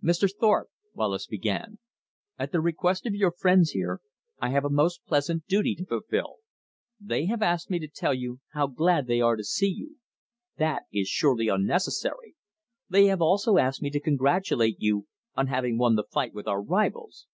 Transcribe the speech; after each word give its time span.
"Mr. 0.00 0.30
Thorpe," 0.32 0.68
Wallace 0.94 1.26
began, 1.26 1.80
"at 2.38 2.52
the 2.52 2.60
request 2.60 3.04
of 3.04 3.14
your 3.16 3.32
friends 3.32 3.70
here, 3.72 4.00
I 4.38 4.50
have 4.50 4.64
a 4.64 4.70
most 4.70 5.04
pleasant 5.06 5.44
duty 5.48 5.74
to 5.74 5.84
fulfill. 5.84 6.36
They 7.00 7.26
have 7.26 7.42
asked 7.42 7.68
me 7.68 7.80
to 7.80 7.88
tell 7.88 8.14
you 8.14 8.38
how 8.52 8.68
glad 8.68 9.08
they 9.08 9.20
are 9.20 9.34
to 9.34 9.42
see 9.42 9.66
you; 9.72 9.96
that 10.56 10.84
is 10.92 11.08
surely 11.08 11.48
unnecessary. 11.48 12.36
They 12.88 13.06
have 13.06 13.20
also 13.20 13.58
asked 13.58 13.82
me 13.82 13.90
to 13.90 13.98
congratulate 14.00 14.76
you 14.78 15.08
on 15.34 15.48
having 15.48 15.78
won 15.78 15.96
the 15.96 16.04
fight 16.04 16.32
with 16.32 16.46
our 16.46 16.62
rivals." 16.62 17.26